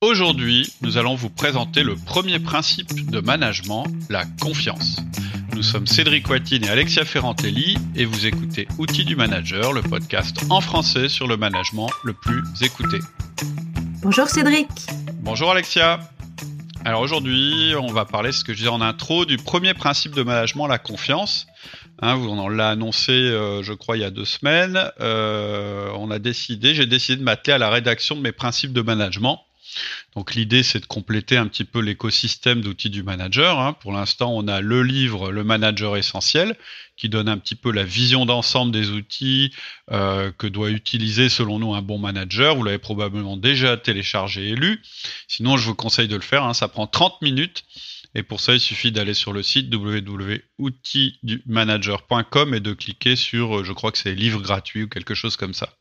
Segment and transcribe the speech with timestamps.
[0.00, 5.00] Aujourd'hui, nous allons vous présenter le premier principe de management, la confiance.
[5.56, 10.36] Nous sommes Cédric Watine et Alexia Ferrantelli et vous écoutez Outils du Manager, le podcast
[10.50, 12.98] en français sur le management le plus écouté.
[14.00, 14.68] Bonjour Cédric.
[15.14, 15.98] Bonjour Alexia.
[16.84, 20.22] Alors aujourd'hui, on va parler, ce que je disais en intro, du premier principe de
[20.22, 21.48] management, la confiance.
[22.00, 24.78] Hein, on l'a annoncé, euh, je crois, il y a deux semaines.
[25.00, 28.82] Euh, on a décidé, j'ai décidé de m'atteler à la rédaction de mes principes de
[28.82, 29.40] management.
[30.14, 33.58] Donc l'idée, c'est de compléter un petit peu l'écosystème d'outils du manager.
[33.58, 33.72] Hein.
[33.74, 36.56] Pour l'instant, on a le livre Le Manager Essentiel,
[36.96, 39.52] qui donne un petit peu la vision d'ensemble des outils
[39.90, 42.56] euh, que doit utiliser, selon nous, un bon manager.
[42.56, 44.82] Vous l'avez probablement déjà téléchargé et lu.
[45.28, 46.44] Sinon, je vous conseille de le faire.
[46.44, 46.54] Hein.
[46.54, 47.64] Ça prend 30 minutes.
[48.14, 53.72] Et pour ça, il suffit d'aller sur le site www.outildumanager.com et de cliquer sur, je
[53.72, 55.76] crois que c'est livre gratuit ou quelque chose comme ça.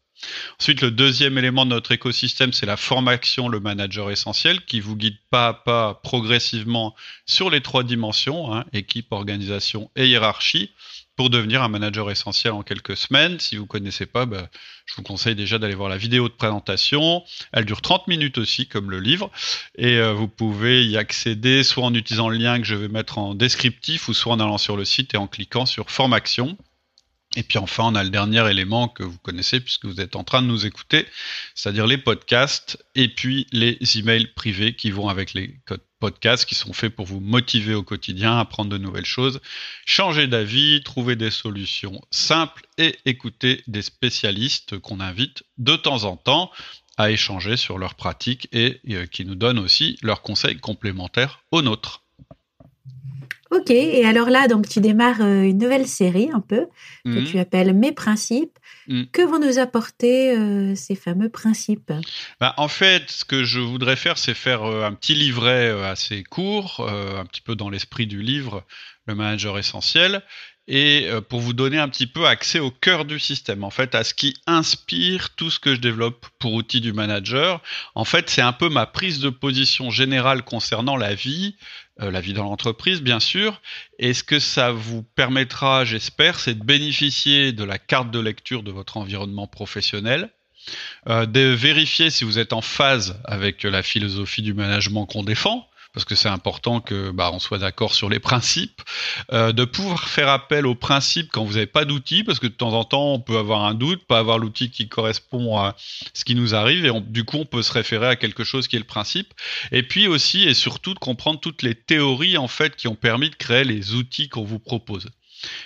[0.59, 4.95] Ensuite, le deuxième élément de notre écosystème, c'est la formation, le manager essentiel, qui vous
[4.95, 6.95] guide pas à pas progressivement
[7.25, 10.71] sur les trois dimensions, hein, équipe, organisation et hiérarchie,
[11.15, 13.39] pour devenir un manager essentiel en quelques semaines.
[13.39, 14.49] Si vous ne connaissez pas, bah,
[14.85, 17.23] je vous conseille déjà d'aller voir la vidéo de présentation.
[17.51, 19.31] Elle dure 30 minutes aussi, comme le livre,
[19.77, 23.17] et euh, vous pouvez y accéder soit en utilisant le lien que je vais mettre
[23.17, 26.57] en descriptif, ou soit en allant sur le site et en cliquant sur Formation.
[27.35, 30.23] Et puis enfin, on a le dernier élément que vous connaissez puisque vous êtes en
[30.23, 31.05] train de nous écouter,
[31.53, 35.59] c'est-à-dire les podcasts et puis les emails privés qui vont avec les
[35.99, 39.41] podcasts qui sont faits pour vous motiver au quotidien, apprendre de nouvelles choses,
[39.85, 46.15] changer d'avis, trouver des solutions simples et écouter des spécialistes qu'on invite de temps en
[46.15, 46.51] temps
[46.97, 51.61] à échanger sur leurs pratiques et euh, qui nous donnent aussi leurs conseils complémentaires aux
[51.61, 52.06] nôtres.
[53.51, 56.67] Ok, et alors là, donc tu démarres euh, une nouvelle série un peu
[57.05, 57.25] que mhm.
[57.25, 58.57] tu appelles Mes principes.
[58.87, 59.07] Mhm.
[59.11, 61.91] Que vont nous apporter euh, ces fameux principes?
[62.39, 66.23] Bah, En fait, ce que je voudrais faire, c'est faire euh, un petit livret assez
[66.23, 68.63] court, un petit peu dans l'esprit du livre,
[69.05, 70.21] Le manager essentiel,
[70.69, 74.03] et pour vous donner un petit peu accès au cœur du système, en fait, à
[74.03, 77.61] ce qui inspire tout ce que je développe pour outils du manager.
[77.95, 81.55] En fait, c'est un peu ma prise de position générale concernant la vie,
[82.01, 83.61] euh, la vie dans l'entreprise, bien sûr.
[83.99, 88.63] Et ce que ça vous permettra, j'espère, c'est de bénéficier de la carte de lecture
[88.63, 90.29] de votre environnement professionnel,
[91.07, 95.67] euh, de vérifier si vous êtes en phase avec la philosophie du management qu'on défend,
[95.97, 98.83] parce que c'est important que bah, on soit d'accord sur les principes,
[99.33, 102.53] euh, de pouvoir faire appel aux principes quand vous n'avez pas d'outils, parce que de
[102.53, 105.75] temps en temps on peut avoir un doute, pas avoir l'outil qui correspond à
[106.13, 108.75] ce qui nous arrive, et du coup on peut se référer à quelque chose qui
[108.75, 109.33] est le principe.
[109.71, 113.31] Et puis aussi et surtout de comprendre toutes les théories en fait qui ont permis
[113.31, 115.09] de créer les outils qu'on vous propose.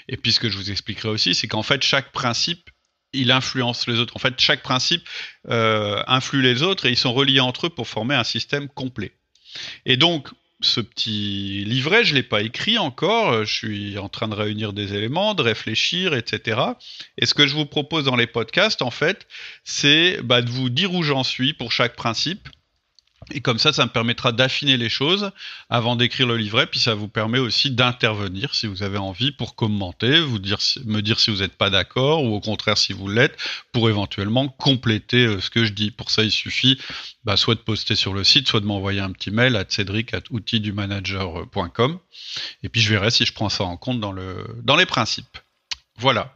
[0.07, 2.69] Et puis ce que je vous expliquerai aussi, c'est qu'en fait chaque principe
[3.11, 4.15] il influence les autres.
[4.15, 5.05] En fait, chaque principe
[5.49, 9.11] euh, influe les autres et ils sont reliés entre eux pour former un système complet.
[9.85, 10.29] Et donc,
[10.61, 14.73] ce petit livret, je ne l'ai pas écrit encore, je suis en train de réunir
[14.73, 16.61] des éléments, de réfléchir, etc.
[17.17, 19.27] Et ce que je vous propose dans les podcasts, en fait,
[19.63, 22.47] c'est bah, de vous dire où j'en suis pour chaque principe
[23.33, 25.31] et comme ça, ça me permettra d'affiner les choses
[25.69, 29.55] avant d'écrire le livret, puis ça vous permet aussi d'intervenir si vous avez envie pour
[29.55, 33.07] commenter, vous dire, me dire si vous n'êtes pas d'accord ou au contraire si vous
[33.07, 33.37] l'êtes,
[33.71, 35.91] pour éventuellement compléter euh, ce que je dis.
[35.91, 36.79] Pour ça, il suffit
[37.23, 40.13] bah, soit de poster sur le site, soit de m'envoyer un petit mail à cédric
[42.63, 45.37] et puis je verrai si je prends ça en compte dans, le, dans les principes.
[45.97, 46.33] Voilà.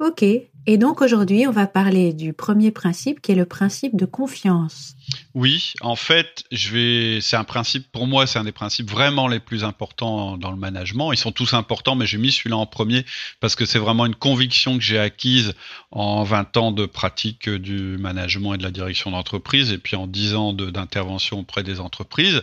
[0.00, 0.22] Ok.
[0.70, 4.94] Et donc aujourd'hui, on va parler du premier principe qui est le principe de confiance.
[5.34, 7.20] Oui, en fait, je vais.
[7.22, 10.58] C'est un principe pour moi, c'est un des principes vraiment les plus importants dans le
[10.58, 11.12] management.
[11.12, 13.06] Ils sont tous importants, mais j'ai mis celui-là en premier
[13.40, 15.54] parce que c'est vraiment une conviction que j'ai acquise
[15.90, 20.06] en 20 ans de pratique du management et de la direction d'entreprise, et puis en
[20.06, 22.42] 10 ans d'intervention auprès des entreprises.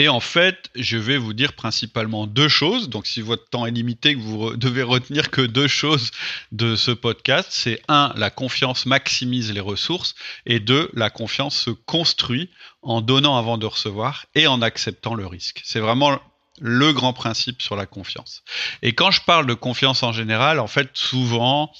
[0.00, 2.88] Et en fait, je vais vous dire principalement deux choses.
[2.88, 6.10] Donc, si votre temps est limité, que vous devez retenir que deux choses
[6.52, 10.14] de ce podcast, c'est un, la confiance maximise les ressources,
[10.46, 12.48] et deux, la confiance se construit
[12.80, 15.60] en donnant avant de recevoir et en acceptant le risque.
[15.64, 16.18] C'est vraiment
[16.62, 18.42] le grand principe sur la confiance.
[18.80, 21.70] Et quand je parle de confiance en général, en fait, souvent,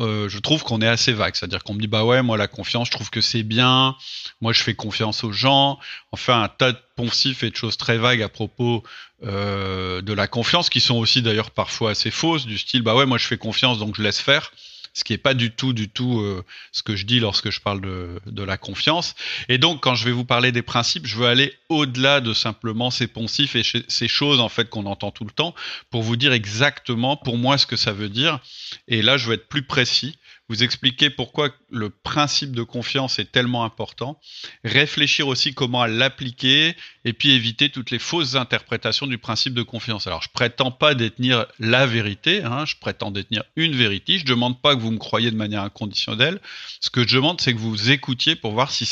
[0.00, 1.34] euh, je trouve qu'on est assez vague.
[1.36, 3.96] C'est-à-dire qu'on me dit, bah ouais, moi, la confiance, je trouve que c'est bien.
[4.40, 5.78] Moi, je fais confiance aux gens.
[6.12, 8.82] Enfin, un tas de poncifs et de choses très vagues à propos
[9.24, 13.06] euh, de la confiance, qui sont aussi d'ailleurs parfois assez fausses, du style, bah ouais,
[13.06, 14.52] moi, je fais confiance, donc je laisse faire
[14.92, 17.60] ce qui n'est pas du tout, du tout euh, ce que je dis lorsque je
[17.60, 19.14] parle de, de, la confiance.
[19.48, 22.90] Et donc, quand je vais vous parler des principes, je veux aller au-delà de simplement
[22.90, 25.54] ces poncifs et ces choses en fait qu'on entend tout le temps,
[25.90, 28.40] pour vous dire exactement, pour moi, ce que ça veut dire.
[28.88, 30.18] Et là, je veux être plus précis.
[30.50, 34.20] Vous expliquer pourquoi le principe de confiance est tellement important,
[34.64, 36.74] réfléchir aussi comment l'appliquer
[37.04, 40.08] et puis éviter toutes les fausses interprétations du principe de confiance.
[40.08, 44.60] Alors je prétends pas détenir la vérité, hein, je prétends détenir une vérité, je demande
[44.60, 46.40] pas que vous me croyez de manière inconditionnelle,
[46.80, 48.86] ce que je demande c'est que vous écoutiez pour voir si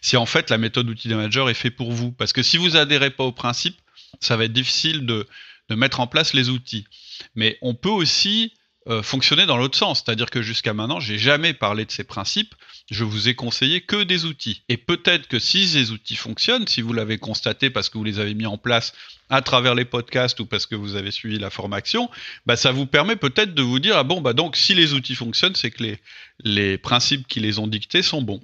[0.00, 2.12] si en fait la méthode outil manager est fait pour vous.
[2.12, 3.76] Parce que si vous adhérez pas au principe,
[4.20, 5.28] ça va être difficile de
[5.68, 6.86] de mettre en place les outils.
[7.34, 8.54] Mais on peut aussi
[8.86, 12.54] euh, fonctionner dans l'autre sens, c'est-à-dire que jusqu'à maintenant, j'ai jamais parlé de ces principes.
[12.90, 14.62] Je vous ai conseillé que des outils.
[14.68, 18.18] Et peut-être que si ces outils fonctionnent, si vous l'avez constaté parce que vous les
[18.18, 18.92] avez mis en place
[19.30, 22.10] à travers les podcasts ou parce que vous avez suivi la formation,
[22.44, 25.14] bah ça vous permet peut-être de vous dire ah bon bah donc si les outils
[25.14, 25.98] fonctionnent, c'est que les
[26.40, 28.42] les principes qui les ont dictés sont bons.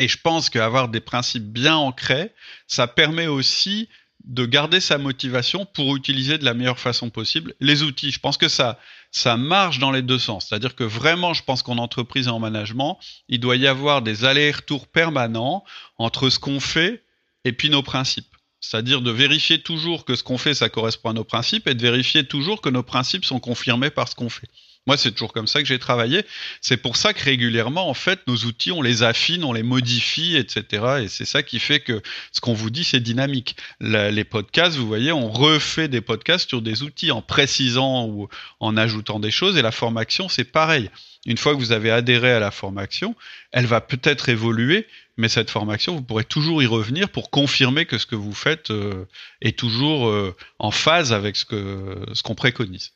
[0.00, 2.32] Et je pense qu'avoir des principes bien ancrés,
[2.66, 3.88] ça permet aussi
[4.24, 8.10] de garder sa motivation pour utiliser de la meilleure façon possible les outils.
[8.10, 8.78] Je pense que ça,
[9.12, 10.46] ça marche dans les deux sens.
[10.48, 12.98] C'est-à-dire que vraiment, je pense qu'en entreprise et en management,
[13.28, 15.64] il doit y avoir des allers-retours permanents
[15.98, 17.04] entre ce qu'on fait
[17.44, 18.34] et puis nos principes.
[18.60, 21.82] C'est-à-dire de vérifier toujours que ce qu'on fait, ça correspond à nos principes et de
[21.82, 24.48] vérifier toujours que nos principes sont confirmés par ce qu'on fait.
[24.88, 26.24] Moi, c'est toujours comme ça que j'ai travaillé.
[26.60, 30.36] C'est pour ça que régulièrement, en fait, nos outils, on les affine, on les modifie,
[30.36, 31.02] etc.
[31.04, 32.02] Et c'est ça qui fait que
[32.32, 33.56] ce qu'on vous dit, c'est dynamique.
[33.80, 38.76] les podcasts, vous voyez, on refait des podcasts sur des outils en précisant ou en
[38.76, 39.56] ajoutant des choses.
[39.56, 40.90] Et la formation, c'est pareil.
[41.26, 43.14] Une fois que vous avez adhéré à la formation,
[43.52, 47.98] elle va peut-être évoluer, mais cette formation, vous pourrez toujours y revenir pour confirmer que
[47.98, 49.06] ce que vous faites euh,
[49.40, 52.92] est toujours euh, en phase avec ce que ce qu'on préconise.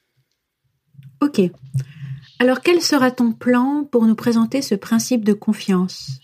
[1.21, 1.41] Ok.
[2.39, 6.21] Alors quel sera ton plan pour nous présenter ce principe de confiance?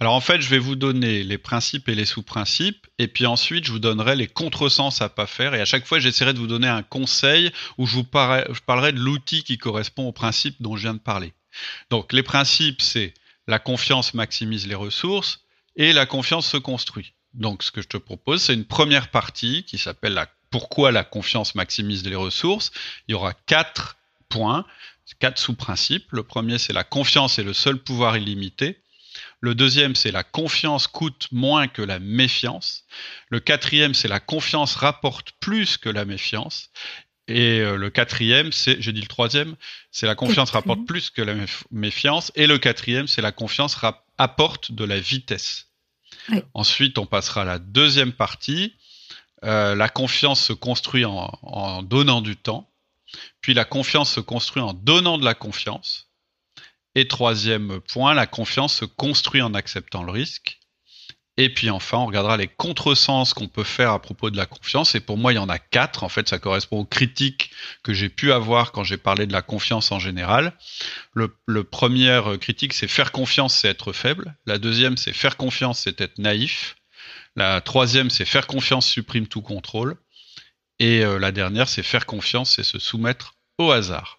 [0.00, 3.66] Alors en fait, je vais vous donner les principes et les sous-principes, et puis ensuite
[3.66, 6.46] je vous donnerai les contresens à pas faire, et à chaque fois j'essaierai de vous
[6.46, 10.82] donner un conseil où je vous parlerai, de l'outil qui correspond au principe dont je
[10.82, 11.34] viens de parler.
[11.90, 13.12] Donc les principes, c'est
[13.48, 15.40] la confiance maximise les ressources,
[15.76, 17.12] et la confiance se construit.
[17.34, 21.04] Donc ce que je te propose, c'est une première partie qui s'appelle la pourquoi la
[21.04, 22.70] confiance maximise les ressources?
[23.08, 23.96] Il y aura quatre
[24.28, 24.64] points,
[25.18, 26.10] quatre sous-principes.
[26.12, 28.80] Le premier, c'est la confiance est le seul pouvoir illimité.
[29.40, 32.84] Le deuxième, c'est la confiance coûte moins que la méfiance.
[33.28, 36.70] Le quatrième, c'est la confiance rapporte plus que la méfiance.
[37.28, 39.56] Et euh, le quatrième, c'est, j'ai dit le troisième,
[39.90, 41.34] c'est la confiance rapporte plus que la
[41.70, 42.30] méfiance.
[42.34, 43.76] Et le quatrième, c'est la confiance
[44.16, 45.66] apporte de la vitesse.
[46.54, 48.74] Ensuite, on passera à la deuxième partie.
[49.44, 52.68] Euh, la confiance se construit en donnant du temps.
[53.40, 56.10] Puis la confiance se construit en donnant de la confiance.
[56.94, 60.58] Et troisième point, la confiance se construit en acceptant le risque.
[61.38, 64.94] Et puis enfin, on regardera les contresens qu'on peut faire à propos de la confiance.
[64.94, 66.02] Et pour moi, il y en a quatre.
[66.02, 67.50] En fait, ça correspond aux critiques
[67.82, 70.54] que j'ai pu avoir quand j'ai parlé de la confiance en général.
[71.12, 74.34] Le, le premier critique, c'est faire confiance, c'est être faible.
[74.46, 76.76] La deuxième, c'est faire confiance, c'est être naïf.
[77.36, 79.98] La troisième, c'est faire confiance supprime tout contrôle.
[80.78, 84.18] Et euh, la dernière, c'est faire confiance et se soumettre au hasard.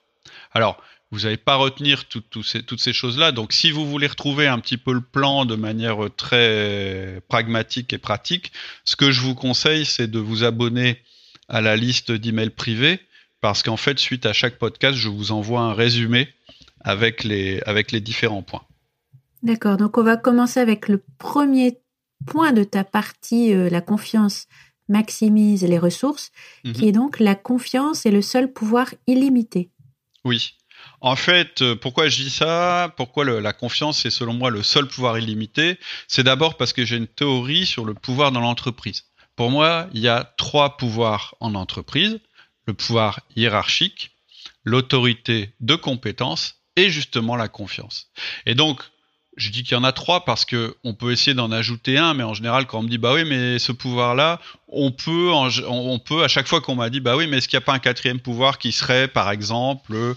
[0.53, 0.81] Alors,
[1.11, 3.31] vous n'allez pas retenir toutes ces choses-là.
[3.31, 7.97] Donc, si vous voulez retrouver un petit peu le plan de manière très pragmatique et
[7.97, 8.51] pratique,
[8.83, 11.01] ce que je vous conseille, c'est de vous abonner
[11.47, 12.99] à la liste d'emails privés,
[13.39, 16.27] parce qu'en fait, suite à chaque podcast, je vous envoie un résumé
[16.81, 18.63] avec les, avec les différents points.
[19.43, 19.77] D'accord.
[19.77, 21.77] Donc, on va commencer avec le premier
[22.25, 24.47] point de ta partie, euh, la confiance
[24.87, 26.31] maximise les ressources,
[26.63, 26.87] qui mhm.
[26.87, 29.69] est donc la confiance est le seul pouvoir illimité.
[30.23, 30.53] Oui.
[31.01, 32.93] En fait, euh, pourquoi je dis ça?
[32.97, 35.79] Pourquoi la confiance est selon moi le seul pouvoir illimité?
[36.07, 39.03] C'est d'abord parce que j'ai une théorie sur le pouvoir dans l'entreprise.
[39.35, 42.19] Pour moi, il y a trois pouvoirs en entreprise.
[42.65, 44.11] Le pouvoir hiérarchique,
[44.63, 48.09] l'autorité de compétence et justement la confiance.
[48.45, 48.81] Et donc,
[49.37, 52.13] je dis qu'il y en a trois parce que on peut essayer d'en ajouter un,
[52.15, 55.99] mais en général, quand on me dit bah oui, mais ce pouvoir-là, on peut, on
[55.99, 57.73] peut à chaque fois qu'on m'a dit bah oui, mais est-ce qu'il n'y a pas
[57.73, 60.15] un quatrième pouvoir qui serait, par exemple, euh,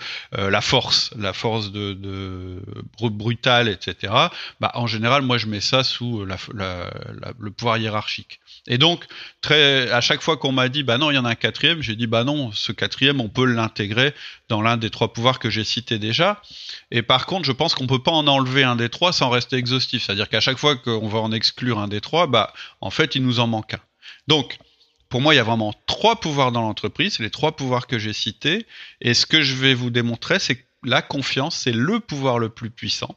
[0.51, 2.61] la force, la force de, de
[2.99, 4.13] brutale, etc.
[4.61, 8.41] Bah en général, moi je mets ça sous le pouvoir hiérarchique.
[8.67, 9.07] Et donc,
[9.49, 11.97] à chaque fois qu'on m'a dit, bah non, il y en a un quatrième, j'ai
[11.97, 14.15] dit, bah non, ce quatrième, on peut l'intégrer
[14.49, 16.43] dans l'un des trois pouvoirs que j'ai cités déjà.
[16.91, 19.57] Et par contre, je pense qu'on peut pas en enlever un des trois sans rester
[19.57, 20.05] exhaustif.
[20.05, 23.23] C'est-à-dire qu'à chaque fois qu'on va en exclure un des trois, bah, en fait, il
[23.25, 23.81] nous en manque un.
[24.29, 24.59] Donc,
[25.09, 27.99] pour moi, il y a vraiment trois pouvoirs dans l'entreprise, c'est les trois pouvoirs que
[27.99, 28.67] j'ai cités.
[29.01, 32.49] Et ce que je vais vous démontrer, c'est que la confiance, c'est le pouvoir le
[32.49, 33.17] plus puissant,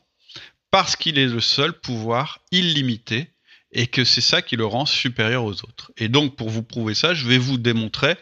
[0.72, 3.33] parce qu'il est le seul pouvoir illimité
[3.74, 5.92] et que c'est ça qui le rend supérieur aux autres.
[5.98, 8.16] Et donc, pour vous prouver ça, je vais vous démontrer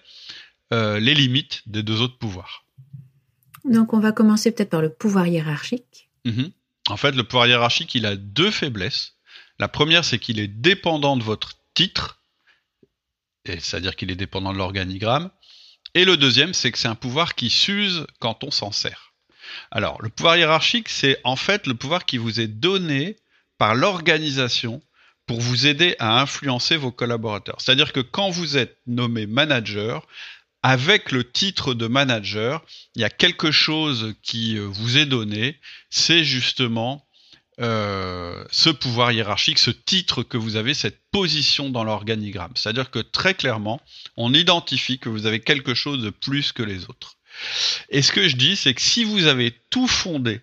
[0.74, 2.64] euh, les limites des deux autres pouvoirs.
[3.66, 6.10] Donc, on va commencer peut-être par le pouvoir hiérarchique.
[6.26, 6.52] Mhm.
[6.88, 9.18] En fait, le pouvoir hiérarchique, il a deux faiblesses.
[9.60, 12.20] La première, c'est qu'il est dépendant de votre titre,
[13.46, 15.30] c'est-à-dire qu'il est dépendant de l'organigramme.
[15.94, 19.14] Et le deuxième, c'est que c'est un pouvoir qui s'use quand on s'en sert.
[19.70, 23.18] Alors, le pouvoir hiérarchique, c'est en fait le pouvoir qui vous est donné
[23.58, 24.82] par l'organisation
[25.32, 27.56] pour vous aider à influencer vos collaborateurs.
[27.62, 30.06] C'est-à-dire que quand vous êtes nommé manager,
[30.62, 35.58] avec le titre de manager, il y a quelque chose qui euh, vous est donné,
[35.90, 37.08] c'est justement
[37.62, 42.52] euh, ce pouvoir hiérarchique, ce titre que vous avez, cette position dans l'organigramme.
[42.56, 43.80] C'est-à-dire que très clairement,
[44.18, 47.16] on identifie que vous avez quelque chose de plus que les autres.
[47.88, 50.42] Et ce que je dis, c'est que si vous avez tout fondé,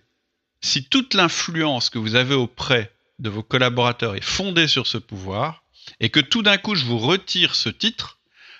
[0.62, 5.62] si toute l'influence que vous avez auprès de vos collaborateurs est fondée sur ce pouvoir,
[6.00, 8.18] et que tout d'un coup je vous retire ce titre,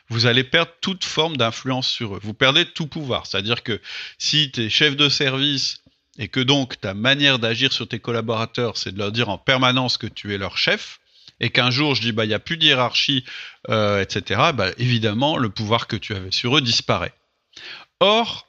[0.08, 2.20] vous allez perdre toute forme d'influence sur eux.
[2.22, 3.26] Vous perdez tout pouvoir.
[3.26, 3.80] C'est-à-dire que
[4.16, 5.82] si tu es chef de service
[6.18, 9.98] et que donc ta manière d'agir sur tes collaborateurs, c'est de leur dire en permanence
[9.98, 10.98] que tu es leur chef,
[11.40, 13.24] et qu'un jour je dis bah il y a plus de hiérarchie,
[13.68, 14.40] euh, etc.
[14.54, 17.12] Bah, évidemment le pouvoir que tu avais sur eux disparaît.
[18.00, 18.48] Or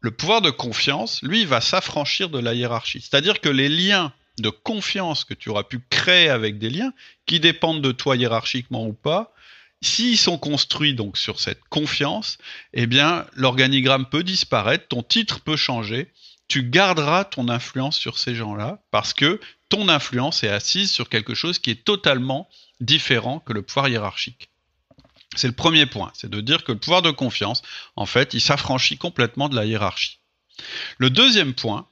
[0.00, 3.00] le pouvoir de confiance, lui, va s'affranchir de la hiérarchie.
[3.00, 6.92] C'est-à-dire que les liens de confiance que tu auras pu créer avec des liens
[7.26, 9.32] qui dépendent de toi hiérarchiquement ou pas,
[9.82, 12.38] S'ils sont construits donc sur cette confiance,
[12.72, 16.10] eh bien l'organigramme peut disparaître, ton titre peut changer,
[16.48, 21.34] tu garderas ton influence sur ces gens-là parce que ton influence est assise sur quelque
[21.34, 22.48] chose qui est totalement
[22.80, 24.48] différent que le pouvoir hiérarchique.
[25.34, 27.62] C'est le premier point, c'est de dire que le pouvoir de confiance,
[27.96, 30.20] en fait, il s'affranchit complètement de la hiérarchie.
[30.98, 31.86] Le deuxième point,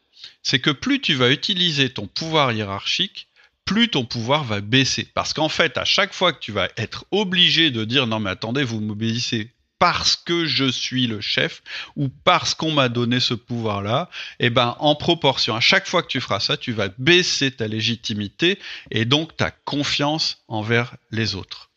[0.45, 3.27] c'est que plus tu vas utiliser ton pouvoir hiérarchique,
[3.65, 5.09] plus ton pouvoir va baisser.
[5.15, 8.31] Parce qu'en fait, à chaque fois que tu vas être obligé de dire non mais
[8.31, 11.63] attendez, vous m'obéissez parce que je suis le chef
[11.97, 14.09] ou parce qu'on m'a donné ce pouvoir-là,
[14.39, 17.67] eh ben en proportion, à chaque fois que tu feras ça, tu vas baisser ta
[17.67, 18.59] légitimité
[18.91, 21.71] et donc ta confiance envers les autres.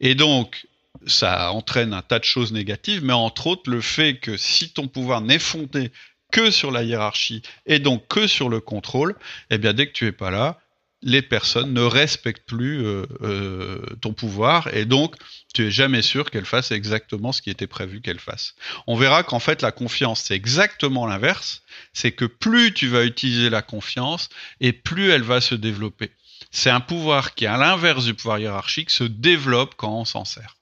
[0.00, 0.66] Et donc
[1.06, 4.88] ça entraîne un tas de choses négatives, mais entre autres le fait que si ton
[4.88, 5.90] pouvoir n'est fondé
[6.32, 9.16] que sur la hiérarchie et donc que sur le contrôle,
[9.50, 10.60] eh bien dès que tu es pas là,
[11.02, 15.14] les personnes ne respectent plus euh, euh, ton pouvoir et donc
[15.54, 18.54] tu es jamais sûr qu'elles fassent exactement ce qui était prévu qu'elles fassent.
[18.86, 23.48] On verra qu'en fait la confiance c'est exactement l'inverse, c'est que plus tu vas utiliser
[23.48, 24.28] la confiance
[24.60, 26.10] et plus elle va se développer.
[26.50, 30.56] C'est un pouvoir qui à l'inverse du pouvoir hiérarchique se développe quand on s'en sert.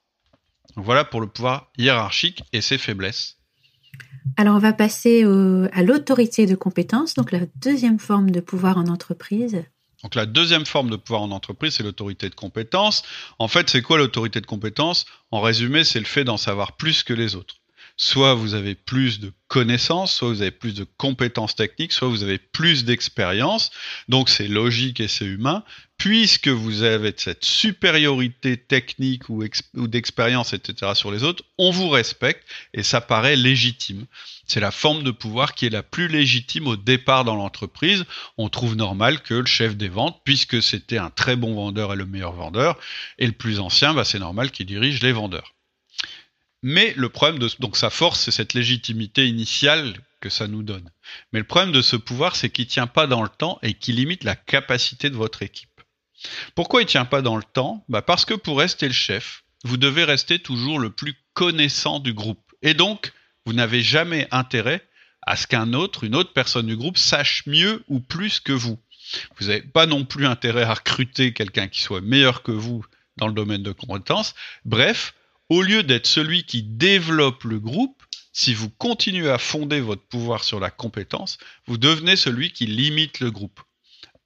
[0.76, 3.36] voilà pour le pouvoir hiérarchique et ses faiblesses.
[4.36, 5.24] Alors on va passer
[5.72, 9.64] à l'autorité de compétence, donc la deuxième forme de pouvoir en entreprise.
[10.02, 13.02] Donc la deuxième forme de pouvoir en entreprise, c'est l'autorité de compétence.
[13.38, 15.06] En fait, c'est quoi l'autorité de compétence?
[15.30, 17.56] En résumé, c'est le fait d'en savoir plus que les autres.
[17.98, 22.22] Soit vous avez plus de connaissances, soit vous avez plus de compétences techniques, soit vous
[22.22, 23.70] avez plus d'expérience.
[24.08, 25.64] Donc c'est logique et c'est humain.
[25.96, 29.42] Puisque vous avez cette supériorité technique ou,
[29.74, 30.92] ou d'expérience, etc.
[30.94, 34.04] sur les autres, on vous respecte et ça paraît légitime.
[34.46, 38.04] C'est la forme de pouvoir qui est la plus légitime au départ dans l'entreprise.
[38.36, 41.96] On trouve normal que le chef des ventes, puisque c'était un très bon vendeur et
[41.96, 42.78] le meilleur vendeur,
[43.18, 45.55] et le plus ancien, bah, c'est normal qu'il dirige les vendeurs.
[46.68, 50.90] Mais le problème de donc sa force, c'est cette légitimité initiale que ça nous donne.
[51.32, 53.94] Mais le problème de ce pouvoir, c'est qu'il tient pas dans le temps et qu'il
[53.94, 55.80] limite la capacité de votre équipe.
[56.56, 57.84] Pourquoi il tient pas dans le temps?
[57.88, 62.12] Bah Parce que pour rester le chef, vous devez rester toujours le plus connaissant du
[62.12, 62.52] groupe.
[62.62, 63.12] Et donc,
[63.44, 64.82] vous n'avez jamais intérêt
[65.22, 68.80] à ce qu'un autre, une autre personne du groupe, sache mieux ou plus que vous.
[69.38, 72.84] Vous n'avez pas non plus intérêt à recruter quelqu'un qui soit meilleur que vous
[73.18, 74.34] dans le domaine de compétences.
[74.64, 75.14] Bref,
[75.48, 80.44] au lieu d'être celui qui développe le groupe, si vous continuez à fonder votre pouvoir
[80.44, 83.60] sur la compétence, vous devenez celui qui limite le groupe.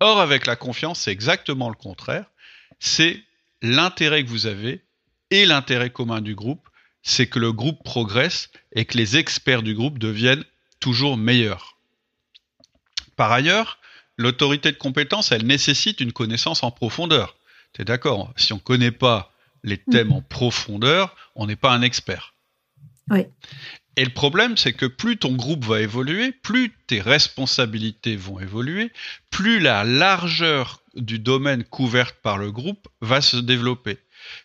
[0.00, 2.24] Or, avec la confiance, c'est exactement le contraire.
[2.78, 3.22] C'est
[3.62, 4.82] l'intérêt que vous avez
[5.30, 6.70] et l'intérêt commun du groupe
[7.02, 10.44] c'est que le groupe progresse et que les experts du groupe deviennent
[10.80, 11.76] toujours meilleurs.
[13.16, 13.78] Par ailleurs,
[14.16, 17.36] l'autorité de compétence, elle nécessite une connaissance en profondeur.
[17.72, 18.32] Tu d'accord?
[18.36, 19.29] Si on ne connaît pas
[19.62, 22.34] les thèmes en profondeur, on n'est pas un expert.
[23.10, 23.26] Oui.
[23.96, 28.92] Et le problème, c'est que plus ton groupe va évoluer, plus tes responsabilités vont évoluer,
[29.30, 33.98] plus la largeur du domaine couverte par le groupe va se développer.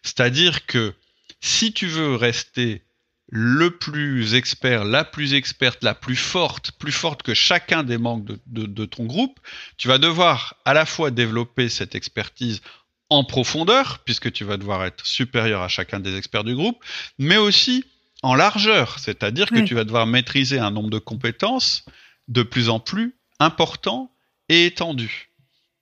[0.04, 0.94] C'est-à-dire que
[1.42, 2.84] si tu veux rester
[3.28, 8.36] le plus expert, la plus experte, la plus forte, plus forte que chacun des membres
[8.46, 9.40] de, ton groupe,
[9.78, 12.62] tu vas devoir à la fois développer cette expertise
[13.10, 16.84] en profondeur, puisque tu vas devoir être supérieur à chacun des experts du groupe,
[17.20, 17.86] mais aussi
[18.24, 21.86] en largeur, c'est-à-dire que tu vas devoir maîtriser un nombre de compétences
[22.28, 24.12] de plus en plus important
[24.50, 25.30] et étendu.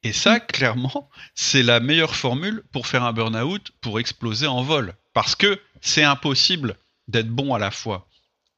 [0.03, 4.93] Et ça, clairement, c'est la meilleure formule pour faire un burn-out, pour exploser en vol.
[5.13, 6.77] Parce que c'est impossible
[7.07, 8.09] d'être bon à la fois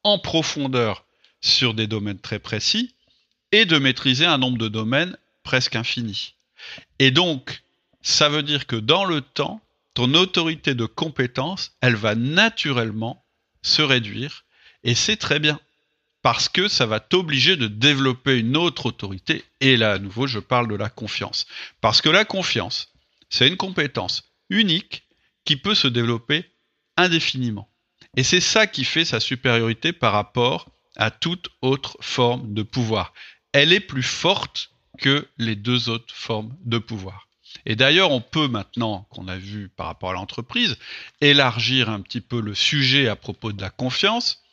[0.04, 1.06] en profondeur
[1.42, 2.96] sur des domaines très précis
[3.52, 6.34] et de maîtriser un nombre de domaines presque infini.
[6.98, 7.64] Et donc,
[8.06, 9.62] ça veut dire que dans le temps,
[9.96, 13.26] ton autorité de compétence, elle va naturellement
[13.64, 14.46] se réduire.
[14.84, 15.60] Et c'est très bien
[16.22, 19.44] parce que ça va t'obliger de développer une autre autorité.
[19.60, 21.48] Et là, à nouveau, je parle de la confiance.
[21.82, 22.94] Parce que la confiance,
[23.30, 25.04] c'est une compétence unique
[25.44, 26.46] qui peut se développer
[26.98, 27.68] indéfiniment.
[28.16, 33.14] Et c'est ça qui fait sa supériorité par rapport à toute autre forme de pouvoir.
[33.52, 34.70] Elle est plus forte
[35.00, 37.26] que les deux autres formes de pouvoir.
[37.66, 40.78] Et d'ailleurs, on peut maintenant, qu'on a vu par rapport à l'entreprise,
[41.22, 44.44] élargir un petit peu le sujet à propos de la confiance.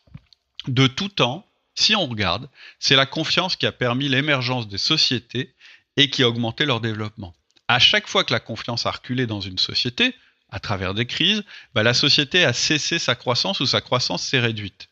[0.69, 5.55] De tout temps, si on regarde, c'est la confiance qui a permis l'émergence des sociétés
[5.97, 7.35] et qui a augmenté leur développement.
[7.69, 10.15] À chaque fois que la confiance a reculé dans une société,
[10.51, 11.43] à travers des crises,
[11.75, 14.89] bah, la société a cessé sa croissance ou sa croissance s'est réduite.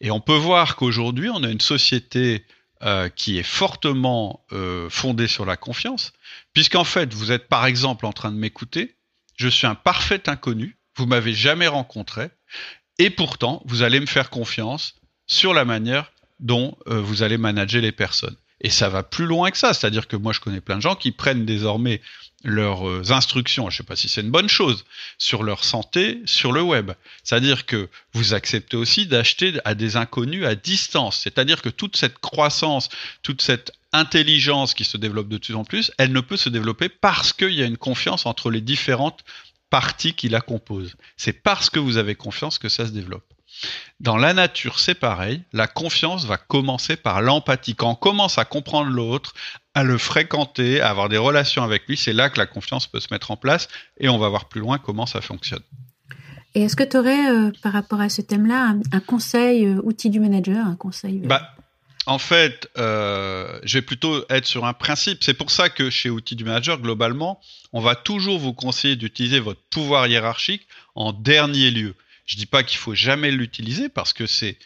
[0.00, 2.44] Et on peut voir qu'aujourd'hui, on a une société
[2.84, 6.12] euh, qui est fortement euh, fondée sur la confiance,
[6.52, 8.96] puisqu'en fait, vous êtes par exemple en train de m'écouter,
[9.36, 12.28] je suis un parfait inconnu, vous m'avez jamais rencontré,
[12.98, 17.80] et pourtant, vous allez me faire confiance sur la manière dont euh, vous allez manager
[17.80, 18.36] les personnes.
[18.60, 20.94] Et ça va plus loin que ça, c'est-à-dire que moi je connais plein de gens
[20.94, 22.00] qui prennent désormais
[22.44, 24.84] leurs euh, instructions, je ne sais pas si c'est une bonne chose,
[25.18, 26.92] sur leur santé sur le web.
[27.22, 31.20] C'est-à-dire que vous acceptez aussi d'acheter à des inconnus à distance.
[31.20, 32.88] C'est-à-dire que toute cette croissance,
[33.22, 36.88] toute cette intelligence qui se développe de plus en plus, elle ne peut se développer
[36.88, 39.24] parce qu'il y a une confiance entre les différentes
[39.70, 40.96] parties qui la composent.
[41.16, 43.24] C'est parce que vous avez confiance que ça se développe.
[44.00, 45.42] Dans la nature, c'est pareil.
[45.52, 47.74] La confiance va commencer par l'empathie.
[47.74, 49.32] Quand on commence à comprendre l'autre,
[49.74, 53.00] à le fréquenter, à avoir des relations avec lui, c'est là que la confiance peut
[53.00, 55.62] se mettre en place et on va voir plus loin comment ça fonctionne.
[56.54, 60.08] Et est-ce que tu aurais, euh, par rapport à ce thème-là, un, conseil euh, outil
[60.08, 61.56] du manager, un conseil euh bah,
[62.06, 65.24] En fait, je vais plutôt être sur un principe.
[65.24, 67.40] C'est pour ça que chez Outils du manager, globalement,
[67.72, 71.96] on va toujours vous conseiller d'utiliser votre pouvoir hiérarchique en dernier lieu.
[72.24, 74.56] Je dis pas qu'il faut jamais l'utiliser parce que c'est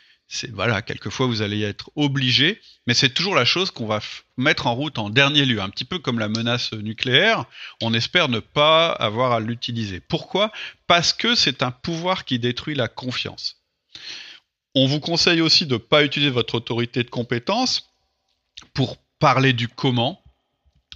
[0.52, 4.00] voilà, quelquefois vous allez être obligé, mais c'est toujours la chose qu'on va
[4.36, 7.46] mettre en route en dernier lieu, un petit peu comme la menace nucléaire,
[7.80, 10.00] on espère ne pas avoir à l'utiliser.
[10.00, 10.52] Pourquoi?
[10.86, 13.56] Parce que c'est un pouvoir qui détruit la confiance.
[14.74, 17.90] On vous conseille aussi de ne pas utiliser votre autorité de compétence
[18.74, 20.22] pour parler du comment,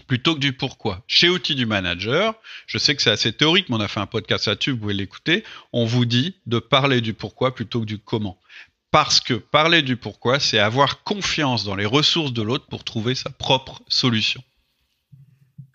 [0.07, 1.03] plutôt que du pourquoi.
[1.07, 2.35] Chez Outils du Manager,
[2.67, 4.95] je sais que c'est assez théorique, mais on a fait un podcast là-dessus, vous pouvez
[4.95, 5.43] l'écouter,
[5.73, 8.39] on vous dit de parler du pourquoi plutôt que du comment.
[8.93, 13.15] Parce que parler du pourquoi, c'est avoir confiance dans les ressources de l'autre pour trouver
[13.15, 14.43] sa propre solution.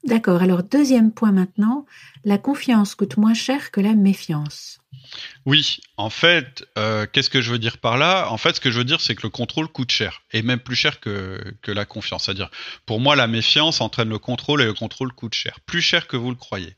[0.03, 0.41] D'accord.
[0.41, 1.85] Alors, deuxième point maintenant,
[2.23, 4.79] la confiance coûte moins cher que la méfiance.
[5.45, 8.29] Oui, en fait, euh, qu'est-ce que je veux dire par là?
[8.29, 10.59] En fait, ce que je veux dire, c'est que le contrôle coûte cher, et même
[10.59, 12.25] plus cher que, que la confiance.
[12.25, 12.51] C'est-à-dire,
[12.85, 15.59] pour moi, la méfiance entraîne le contrôle, et le contrôle coûte cher.
[15.65, 16.77] Plus cher que vous le croyez.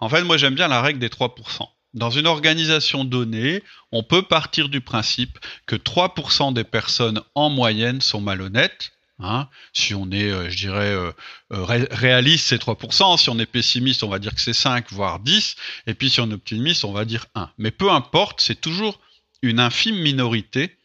[0.00, 1.68] En fait, moi, j'aime bien la règle des 3%.
[1.94, 8.00] Dans une organisation donnée, on peut partir du principe que 3% des personnes en moyenne
[8.00, 9.48] sont malhonnêtes, Hein.
[9.72, 11.10] si on est, euh, je dirais, euh,
[11.52, 13.16] euh, réaliste, c'est 3%.
[13.16, 15.56] Si on est pessimiste, on va dire que c'est 5, voire 10.
[15.88, 17.50] Et puis si on est optimiste, on va dire 1.
[17.58, 19.00] Mais peu importe, c'est toujours
[19.42, 20.76] une infime minorité.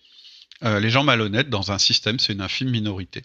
[0.61, 3.23] les gens malhonnêtes dans un système, c'est une infime minorité.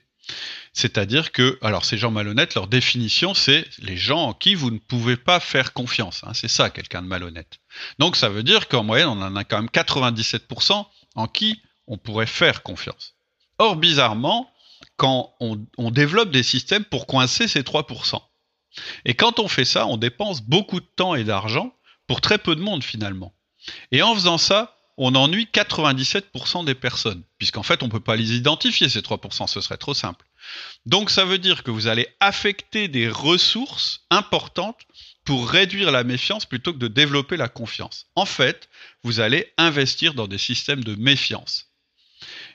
[0.73, 4.79] C'est-à-dire que, alors ces gens malhonnêtes, leur définition, c'est les gens en qui vous ne
[4.79, 6.23] pouvez pas faire confiance.
[6.25, 6.35] Hein.
[6.35, 7.59] c'est ça, quelqu'un de malhonnête.
[7.99, 10.87] Donc ça veut dire qu'en moyenne, on en a quand même 97%
[11.17, 13.15] en qui on pourrait faire confiance.
[13.59, 14.53] Or, bizarrement,
[14.97, 18.21] quand on, développe des systèmes pour coincer ces 3%.
[19.05, 21.75] Et quand on fait ça, on dépense beaucoup de temps et d'argent
[22.07, 23.35] pour très peu de monde finalement.
[23.91, 28.17] Et en faisant ça, on ennuie 97% des personnes, puisqu'en fait on ne peut pas
[28.17, 30.27] les identifier, ces 3%, ce serait trop simple.
[30.87, 34.83] Donc ça veut dire que vous allez affecter des ressources importantes
[35.25, 38.07] pour réduire la méfiance plutôt que de développer la confiance.
[38.17, 38.69] En fait,
[39.05, 41.67] vous allez investir dans des systèmes de méfiance.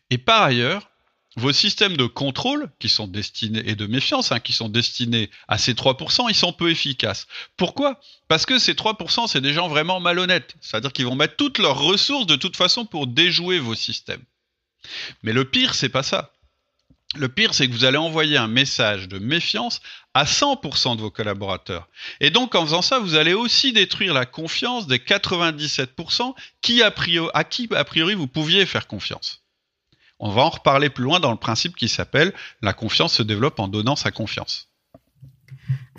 [0.10, 0.90] Et par ailleurs,
[1.36, 5.58] vos systèmes de contrôle qui sont destinés et de méfiance hein, qui sont destinés à
[5.58, 7.28] ces 3%, ils sont peu efficaces.
[7.58, 8.00] Pourquoi?
[8.28, 10.56] Parce que ces 3%, c'est des gens vraiment malhonnêtes.
[10.62, 14.24] C'est-à-dire qu'ils vont mettre toutes leurs ressources de toute façon pour déjouer vos systèmes.
[15.24, 16.32] Mais le pire, c'est pas ça.
[17.16, 19.82] Le pire, c'est que vous allez envoyer un message de méfiance
[20.16, 21.88] à 100% de vos collaborateurs.
[22.20, 26.90] Et donc, en faisant ça, vous allez aussi détruire la confiance des 97% qui, a
[26.90, 29.43] priori, à qui, a priori, vous pouviez faire confiance.
[30.20, 33.60] On va en reparler plus loin dans le principe qui s'appelle la confiance se développe
[33.60, 34.70] en donnant sa confiance.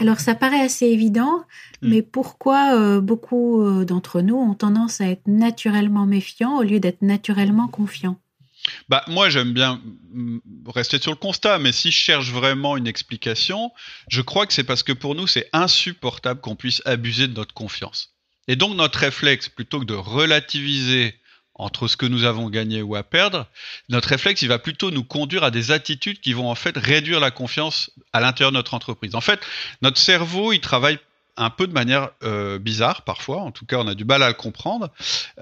[0.00, 1.44] Alors ça paraît assez évident,
[1.82, 1.88] hmm.
[1.88, 6.80] mais pourquoi euh, beaucoup euh, d'entre nous ont tendance à être naturellement méfiants au lieu
[6.80, 8.18] d'être naturellement confiants?
[8.88, 10.38] Bah, moi, j'aime bien mm,
[10.74, 13.72] rester sur le constat, mais si je cherche vraiment une explication,
[14.08, 17.54] je crois que c'est parce que pour nous, c'est insupportable qu'on puisse abuser de notre
[17.54, 18.14] confiance.
[18.48, 21.14] Et donc, notre réflexe, plutôt que de relativiser
[21.54, 23.46] entre ce que nous avons gagné ou à perdre,
[23.88, 27.20] notre réflexe, il va plutôt nous conduire à des attitudes qui vont en fait réduire
[27.20, 29.14] la confiance à l'intérieur de notre entreprise.
[29.14, 29.40] En fait,
[29.82, 30.98] notre cerveau, il travaille
[31.36, 34.28] un peu de manière euh, bizarre parfois, en tout cas on a du mal à
[34.28, 34.90] le comprendre,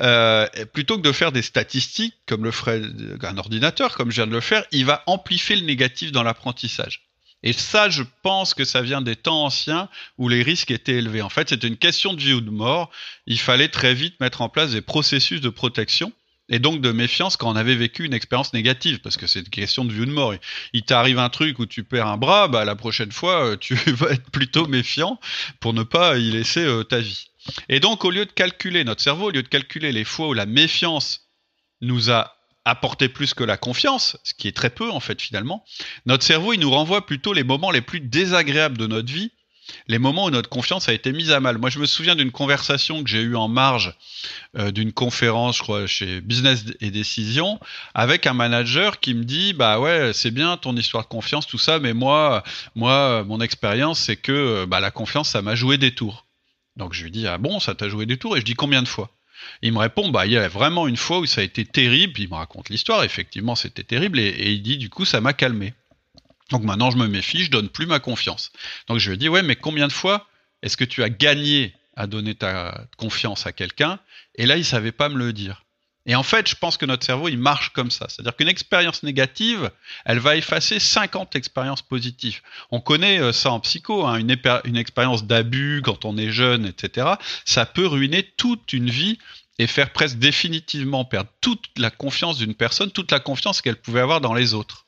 [0.01, 2.81] euh, plutôt que de faire des statistiques comme le ferait
[3.22, 7.12] un ordinateur, comme je viens de le faire, il va amplifier le négatif dans l'apprentissage.
[7.42, 11.22] Et ça, je pense que ça vient des temps anciens où les risques étaient élevés.
[11.22, 12.90] En fait, c'était une question de vie ou de mort.
[13.26, 16.12] Il fallait très vite mettre en place des processus de protection
[16.48, 19.48] et donc de méfiance quand on avait vécu une expérience négative, parce que c'est une
[19.48, 20.35] question de vie ou de mort.
[20.72, 23.74] Il t'arrive un truc où tu perds un bras, bah la prochaine fois, euh, tu
[23.92, 25.18] vas être plutôt méfiant
[25.61, 27.26] pour ne pas y laisser euh, ta vie.
[27.68, 30.33] Et donc, au lieu de calculer notre cerveau, au lieu de calculer les fois où
[30.33, 31.28] la méfiance
[31.81, 35.64] nous a apporter plus que la confiance, ce qui est très peu en fait finalement,
[36.07, 39.33] notre cerveau il nous renvoie plutôt les moments les plus désagréables de notre vie,
[39.88, 41.59] les moments où notre confiance a été mise à mal.
[41.59, 43.94] Moi je me souviens d'une conversation que j'ai eue en marge
[44.59, 47.59] euh, d'une conférence, je crois, chez Business et Décision,
[47.94, 51.59] avec un manager qui me dit bah ouais c'est bien ton histoire de confiance tout
[51.59, 52.44] ça, mais moi
[52.75, 56.27] moi mon expérience c'est que bah, la confiance ça m'a joué des tours.
[56.77, 58.37] Donc je lui dis ah bon ça t'a joué des tours?
[58.37, 59.11] Et je dis combien de fois?
[59.62, 62.20] Il me répond, bah, il y a vraiment une fois où ça a été terrible.
[62.20, 63.05] Il me raconte l'histoire.
[63.05, 64.18] Effectivement, c'était terrible.
[64.18, 65.74] Et, il dit, du coup, ça m'a calmé.
[66.50, 68.52] Donc maintenant, je me méfie, je donne plus ma confiance.
[68.88, 70.28] Donc je lui dis, ouais, mais combien de fois
[70.62, 73.98] est-ce que tu as gagné à donner ta confiance à quelqu'un?
[74.35, 75.62] Et là, il savait pas me le dire.
[76.05, 78.07] Et en fait, je pense que notre cerveau, il marche comme ça.
[78.09, 79.71] C'est-à-dire qu'une expérience négative,
[80.05, 82.41] elle va effacer 50 expériences positives.
[82.71, 86.67] On connaît euh, ça en psycho, hein, une, une expérience d'abus quand on est jeune,
[86.67, 87.12] etc.
[87.45, 89.19] Ça peut ruiner toute une vie
[89.59, 94.01] et faire presque définitivement perdre toute la confiance d'une personne, toute la confiance qu'elle pouvait
[94.01, 94.87] avoir dans les autres.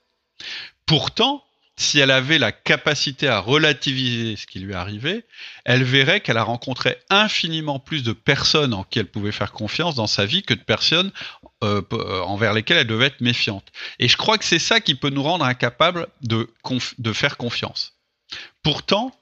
[0.84, 1.43] Pourtant,
[1.76, 5.26] si elle avait la capacité à relativiser ce qui lui arrivait,
[5.64, 9.96] elle verrait qu'elle a rencontré infiniment plus de personnes en qui elle pouvait faire confiance
[9.96, 11.10] dans sa vie que de personnes
[11.64, 13.72] euh, euh, envers lesquelles elle devait être méfiante.
[13.98, 16.48] Et je crois que c'est ça qui peut nous rendre incapables de,
[16.98, 17.94] de faire confiance.
[18.62, 19.12] Pourtant,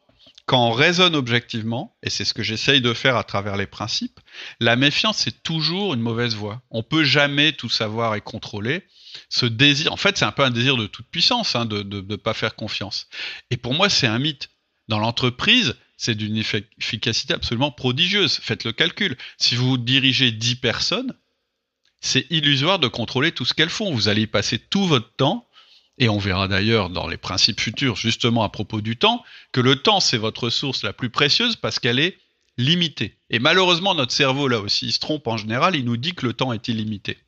[0.52, 4.20] quand on raisonne objectivement, et c'est ce que j'essaye de faire à travers les principes,
[4.60, 6.60] la méfiance c'est toujours une mauvaise voie.
[6.70, 8.84] On peut jamais tout savoir et contrôler
[9.30, 12.16] ce désir, en fait, c'est un peu un désir de toute puissance hein, de ne
[12.16, 13.08] pas faire confiance.
[13.50, 14.50] Et pour moi, c'est un mythe.
[14.88, 18.38] Dans l'entreprise, c'est d'une efficacité absolument prodigieuse.
[18.42, 19.16] Faites le calcul.
[19.38, 21.14] Si vous dirigez 10 personnes,
[22.02, 23.94] c'est illusoire de contrôler tout ce qu'elles font.
[23.94, 25.48] Vous allez y passer tout votre temps.
[26.02, 29.76] Et on verra d'ailleurs dans les principes futurs, justement à propos du temps, que le
[29.76, 32.18] temps, c'est votre ressource la plus précieuse parce qu'elle est
[32.58, 33.14] limitée.
[33.30, 36.32] Et malheureusement, notre cerveau, là aussi, se trompe en général, il nous dit que le
[36.32, 37.18] temps est illimité.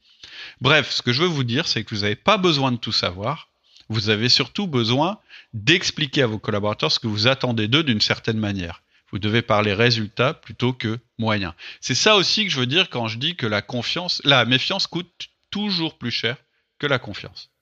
[0.60, 2.90] Bref, ce que je veux vous dire, c'est que vous n'avez pas besoin de tout
[2.90, 3.46] savoir.
[3.90, 5.20] Vous avez surtout besoin
[5.52, 8.82] d'expliquer à vos collaborateurs ce que vous attendez d'eux d'une certaine manière.
[9.12, 11.52] Vous devez parler résultats plutôt que moyens.
[11.80, 14.88] C'est ça aussi que je veux dire quand je dis que la confiance, la méfiance
[14.88, 16.38] coûte toujours plus cher
[16.80, 17.53] que la confiance.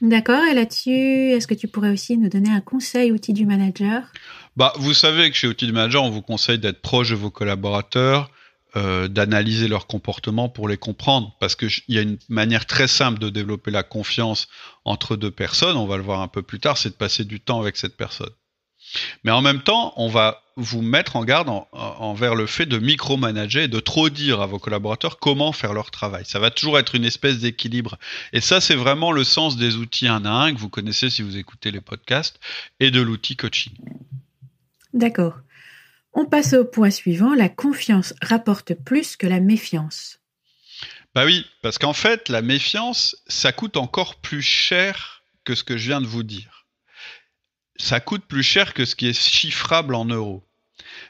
[0.00, 0.44] D'accord.
[0.44, 4.02] Et là-dessus, est-ce que tu pourrais aussi nous donner un conseil outil du manager?
[4.56, 7.30] Bah, vous savez que chez outil du manager, on vous conseille d'être proche de vos
[7.30, 8.30] collaborateurs,
[8.76, 13.18] euh, d'analyser leur comportement pour les comprendre, parce qu'il y a une manière très simple
[13.18, 14.48] de développer la confiance
[14.84, 17.40] entre deux personnes, on va le voir un peu plus tard, c'est de passer du
[17.40, 18.30] temps avec cette personne.
[19.24, 23.62] Mais en même temps, on va vous mettre en garde envers le fait de micromanager
[23.62, 26.24] et de trop dire à vos collaborateurs comment faire leur travail.
[26.26, 27.96] Ça va toujours être une espèce d'équilibre.
[28.32, 31.22] Et ça, c'est vraiment le sens des outils un à un que vous connaissez si
[31.22, 32.40] vous écoutez les podcasts
[32.80, 33.72] et de l'outil coaching.
[34.92, 35.38] D'accord.
[36.12, 40.18] On passe au point suivant, la confiance rapporte plus que la méfiance.
[41.14, 45.76] Bah oui, parce qu'en fait, la méfiance, ça coûte encore plus cher que ce que
[45.76, 46.57] je viens de vous dire.
[47.78, 50.44] Ça coûte plus cher que ce qui est chiffrable en euros.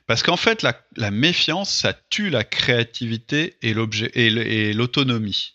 [0.07, 3.75] Parce qu'en fait, la, méfiance, ça tue la créativité et
[4.73, 5.55] l'autonomie.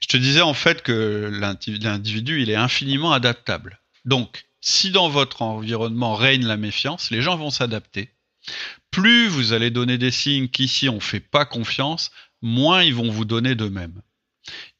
[0.00, 3.80] Je te disais en fait que l'individu, il est infiniment adaptable.
[4.04, 8.10] Donc, si dans votre environnement règne la méfiance, les gens vont s'adapter
[8.96, 13.10] plus vous allez donner des signes qu'ici on ne fait pas confiance, moins ils vont
[13.10, 14.00] vous donner d'eux-mêmes.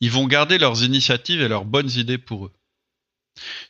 [0.01, 2.53] Ils vont garder leurs initiatives et leurs bonnes idées pour eux.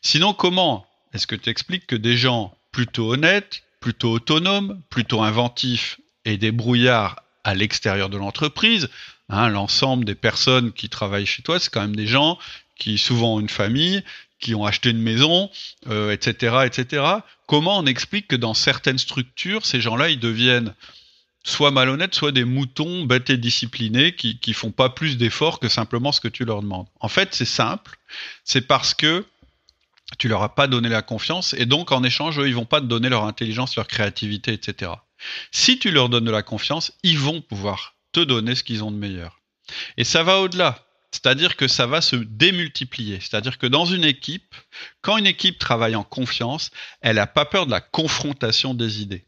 [0.02, 6.00] Sinon, comment est-ce que tu expliques que des gens plutôt honnêtes, plutôt autonomes, plutôt inventifs
[6.24, 8.88] et débrouillards à l'extérieur de l'entreprise,
[9.28, 12.38] hein, l'ensemble des personnes qui travaillent chez toi, c'est quand même des gens
[12.76, 14.02] qui souvent ont une famille,
[14.40, 15.50] qui ont acheté une maison,
[15.88, 17.04] etc., etc.
[17.46, 20.74] Comment on explique que dans certaines structures, ces gens-là, ils deviennent
[21.42, 25.68] soit malhonnêtes, soit des moutons bêtes et disciplinés qui, qui font pas plus d'efforts que
[25.68, 26.88] simplement ce que tu leur demandes?
[27.00, 27.98] En fait, c'est simple.
[28.44, 29.24] C'est parce que
[30.18, 32.80] tu leur as pas donné la confiance et donc en échange, eux, ils vont pas
[32.80, 34.92] te donner leur intelligence, leur créativité, etc.
[35.50, 38.92] Si tu leur donnes de la confiance, ils vont pouvoir te donner ce qu'ils ont
[38.92, 39.40] de meilleur.
[39.96, 40.86] Et ça va au-delà.
[41.10, 43.20] C'est-à-dire que ça va se démultiplier.
[43.20, 44.54] C'est-à-dire que dans une équipe,
[45.00, 49.24] quand une équipe travaille en confiance, elle n'a pas peur de la confrontation des idées.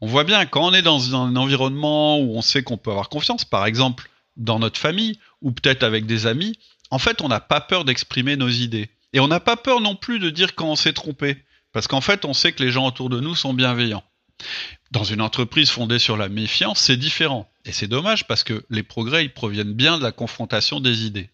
[0.00, 3.08] On voit bien quand on est dans un environnement où on sait qu'on peut avoir
[3.08, 6.58] confiance, par exemple dans notre famille ou peut-être avec des amis,
[6.90, 8.90] en fait, on n'a pas peur d'exprimer nos idées.
[9.16, 12.02] Et on n'a pas peur non plus de dire quand on s'est trompé, parce qu'en
[12.02, 14.04] fait, on sait que les gens autour de nous sont bienveillants.
[14.90, 17.50] Dans une entreprise fondée sur la méfiance, c'est différent.
[17.64, 21.30] Et c'est dommage parce que les progrès, ils proviennent bien de la confrontation des idées.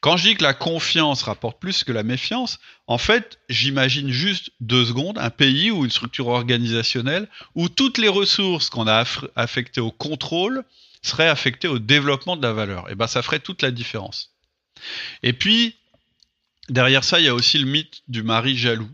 [0.00, 2.58] Quand je dis que la confiance rapporte plus que la méfiance,
[2.88, 8.08] en fait, j'imagine juste deux secondes un pays ou une structure organisationnelle où toutes les
[8.08, 9.04] ressources qu'on a
[9.36, 10.64] affectées au contrôle
[11.02, 12.90] seraient affectées au développement de la valeur.
[12.90, 14.32] Et ben, ça ferait toute la différence.
[15.22, 15.76] Et puis,
[16.68, 18.90] derrière ça, il y a aussi le mythe du mari jaloux.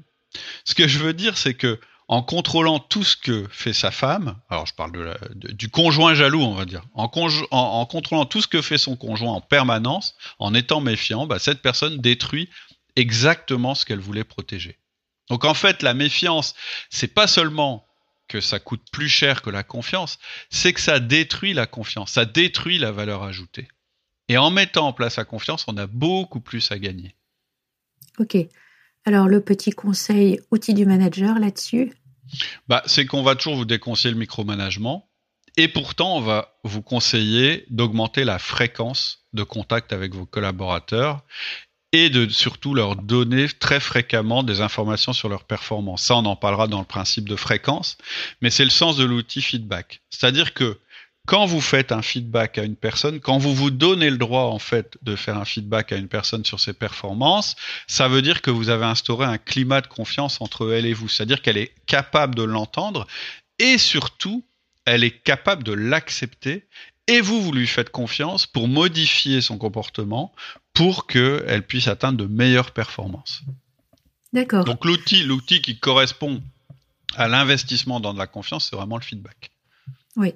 [0.65, 4.37] Ce que je veux dire, c'est que en contrôlant tout ce que fait sa femme,
[4.51, 7.11] alors je parle du conjoint jaloux, on va dire, en,
[7.51, 11.63] en, contrôlant tout ce que fait son conjoint en permanence, en étant méfiant, bah, cette
[11.63, 12.51] personne détruit
[12.97, 14.79] exactement ce qu'elle voulait protéger.
[15.31, 16.55] Donc en fait, la méfiance,
[16.91, 17.87] c'est pas seulement
[18.29, 20.19] que ça coûte plus cher que la confiance,
[20.51, 23.69] c'est que ça détruit la confiance, ça détruit la valeur ajoutée.
[24.29, 27.15] Et en mettant en place la confiance, on a beaucoup plus à gagner.
[28.19, 28.37] Ok.
[29.05, 31.93] Alors, le petit conseil outil du manager là-dessus?
[32.69, 35.09] Bah, C'est qu'on va toujours vous déconseiller le micromanagement.
[35.57, 41.23] Et pourtant, on va vous conseiller d'augmenter la fréquence de contact avec vos collaborateurs
[41.93, 46.03] et de surtout leur donner très fréquemment des informations sur leur performance.
[46.03, 47.99] Ça, on en parlera dans le principe de fréquence,
[48.41, 50.03] mais c'est le sens de l'outil feedback.
[50.11, 50.81] C'est-à-dire que
[51.27, 54.59] quand vous faites un feedback à une personne, quand vous vous donnez le droit en
[54.59, 57.57] fait de faire un feedback à une personne sur ses performances,
[57.87, 61.09] ça veut dire que vous avez instauré un climat de confiance entre elle et vous,
[61.09, 63.07] c'est-à-dire qu'elle est capable de l'entendre
[63.59, 64.45] et surtout
[64.85, 66.69] elle est capable de l'accepter
[67.07, 70.33] et vous, vous lui faites confiance pour modifier son comportement
[70.75, 73.43] pour qu'elle puisse atteindre de meilleures performances.
[74.33, 74.65] D'accord.
[74.65, 76.43] Donc l'outil, l'outil qui correspond
[77.15, 79.51] à l'investissement dans de la confiance, c'est vraiment le feedback.
[80.17, 80.35] Oui,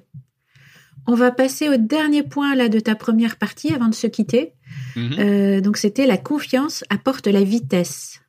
[1.07, 4.53] on va passer au dernier point là de ta première partie avant de se quitter.
[4.95, 5.19] Mhm.
[5.19, 8.21] Euh, donc c'était la confiance apporte la vitesse.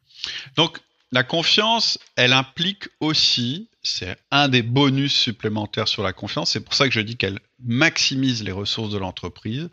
[0.57, 0.79] Donc
[1.13, 6.75] la confiance, elle implique aussi, c'est un des bonus supplémentaires sur la confiance, c'est pour
[6.75, 9.69] ça que je dis qu'elle maximise les ressources de l'entreprise,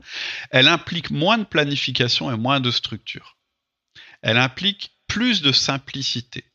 [0.50, 3.38] elle implique moins de planification et moins de structure.
[4.24, 6.46] Elle implique plus de simplicité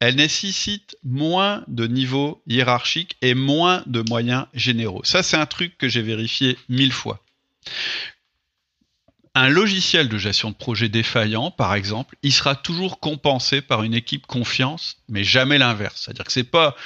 [0.00, 5.02] elle nécessite moins de niveaux hiérarchiques et moins de moyens généraux.
[5.04, 7.20] Ça, c'est un truc que j'ai vérifié mille fois.
[9.34, 13.94] Un logiciel de gestion de projet défaillant, par exemple, il sera toujours compensé par une
[13.94, 16.02] équipe confiance, mais jamais l'inverse.
[16.04, 16.76] C'est-à-dire que c'est pas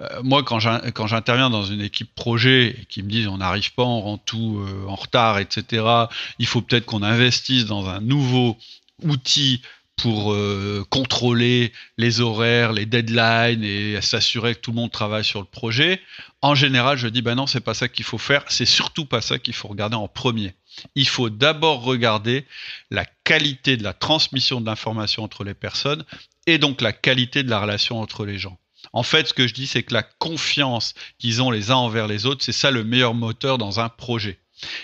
[0.00, 3.82] euh, moi quand j'interviens dans une équipe projet et qui me disent on n'arrive pas,
[3.82, 5.84] on rend tout euh, en retard, etc.
[6.38, 8.56] Il faut peut-être qu'on investisse dans un nouveau
[9.02, 9.62] outil
[10.02, 15.40] pour euh, contrôler les horaires, les deadlines et s'assurer que tout le monde travaille sur
[15.40, 16.00] le projet.
[16.42, 19.20] En général, je dis ben non, c'est pas ça qu'il faut faire, c'est surtout pas
[19.20, 20.54] ça qu'il faut regarder en premier.
[20.94, 22.46] Il faut d'abord regarder
[22.90, 26.04] la qualité de la transmission de l'information entre les personnes
[26.46, 28.58] et donc la qualité de la relation entre les gens.
[28.92, 32.06] En fait, ce que je dis, c'est que la confiance qu'ils ont les uns envers
[32.06, 34.38] les autres, c'est ça le meilleur moteur dans un projet.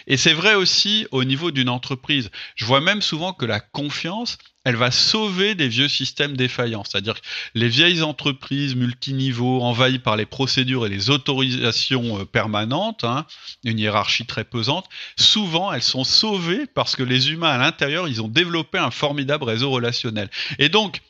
[0.06, 2.30] Et c'est vrai aussi au niveau d'une entreprise.
[2.54, 6.82] Je vois même souvent que la confiance, elle va sauver des vieux systèmes défaillants.
[6.82, 13.04] C'est-à-dire que les vieilles entreprises multiniveaux envahies par les procédures et les autorisations euh, permanentes,
[13.04, 13.26] hein,
[13.62, 18.20] une hiérarchie très pesante, souvent elles sont sauvées parce que les humains à l'intérieur, ils
[18.20, 20.28] ont développé un formidable réseau relationnel.
[20.58, 21.00] Et donc,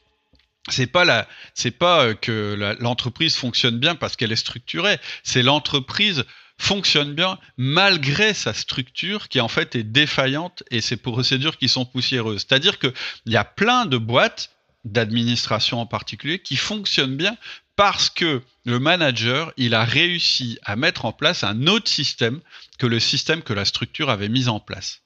[0.68, 4.98] c'est pas la, c'est pas euh, que l'entreprise fonctionne bien parce qu'elle est structurée.
[5.22, 6.26] C'est l'entreprise
[6.58, 11.84] fonctionne bien malgré sa structure qui en fait est défaillante et ses procédures qui sont
[11.84, 12.46] poussiéreuses.
[12.48, 12.92] C'est-à-dire qu'il
[13.26, 14.50] y a plein de boîtes
[14.84, 17.36] d'administration en particulier qui fonctionnent bien
[17.74, 22.40] parce que le manager, il a réussi à mettre en place un autre système
[22.78, 25.02] que le système que la structure avait mis en place.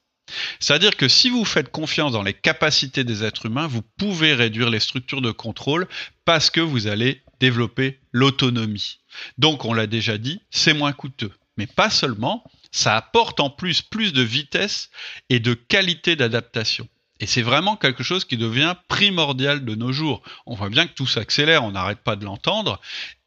[0.59, 4.69] C'est-à-dire que si vous faites confiance dans les capacités des êtres humains, vous pouvez réduire
[4.69, 5.87] les structures de contrôle
[6.23, 8.99] parce que vous allez développer l'autonomie.
[9.37, 13.83] Donc, on l'a déjà dit, c'est moins coûteux mais pas seulement, ça apporte en plus
[13.83, 14.89] plus de vitesse
[15.29, 16.87] et de qualité d'adaptation.
[17.19, 20.23] Et c'est vraiment quelque chose qui devient primordial de nos jours.
[20.47, 22.81] On voit bien que tout s'accélère, on n'arrête pas de l'entendre.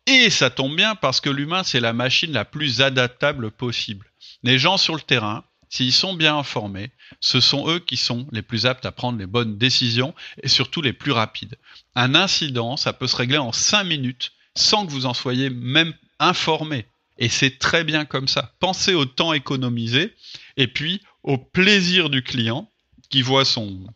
[0.06, 4.10] Et ça tombe bien parce que l'humain, c'est la machine la plus adaptable possible.
[4.42, 8.42] Les gens sur le terrain, s'ils sont bien informés, ce sont eux qui sont les
[8.42, 11.56] plus aptes à prendre les bonnes décisions et surtout les plus rapides.
[11.94, 15.94] Un incident, ça peut se régler en cinq minutes sans que vous en soyez même
[16.18, 16.86] informé.
[17.18, 18.54] Et c'est très bien comme ça.
[18.58, 20.14] Pensez au temps économisé
[20.56, 22.70] et puis au plaisir du client
[23.10, 23.86] qui voit son,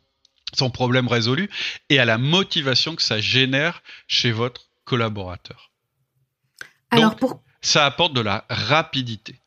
[0.54, 1.50] son problème résolu
[1.88, 5.72] et à la motivation que ça génère chez votre collaborateur.
[6.90, 7.42] Alors pour...
[7.60, 9.40] ça apporte de la rapidité.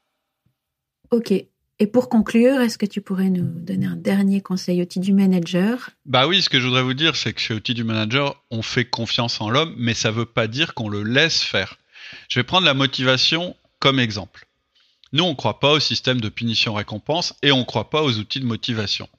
[1.09, 1.33] Ok.
[1.79, 5.89] Et pour conclure, est-ce que tu pourrais nous donner un dernier conseil outil du manager?
[6.05, 8.61] Bah oui, ce que je voudrais vous dire, c'est que chez outil du manager, on
[8.61, 11.79] fait confiance en l'homme, mais ça ne veut pas dire qu'on le laisse faire.
[12.29, 14.47] Je vais prendre la motivation comme exemple.
[15.11, 18.17] Nous, on ne croit pas au système de punition-récompense et on ne croit pas aux
[18.17, 19.09] outils de motivation.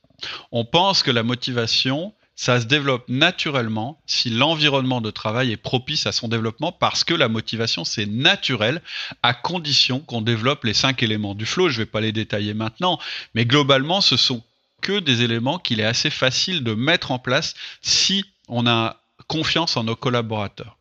[0.53, 6.07] On pense que la motivation, ça se développe naturellement si l'environnement de travail est propice
[6.07, 8.81] à son développement parce que la motivation, c'est naturel
[9.22, 11.68] à condition qu'on développe les cinq éléments du flow.
[11.68, 12.98] Je ne vais pas les détailler maintenant,
[13.35, 14.42] mais globalement, ce sont
[14.81, 18.96] que des éléments qu'il est assez facile de mettre en place si on a
[19.27, 20.79] confiance en nos collaborateurs.